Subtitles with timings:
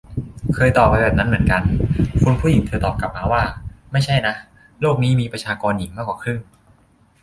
[0.55, 1.61] เคยตอบไปแบบนั้นเหมือนกัน
[2.23, 3.43] คุณผู้หญิงเธอตอบกลับมาว่า
[3.91, 4.35] ไม่ใช่นะ
[4.81, 6.39] โลกนี้มีประชากรหญิงมากกว่าครึ่ง!